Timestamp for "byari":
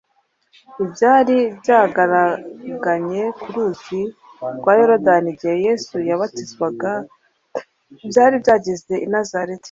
8.09-8.35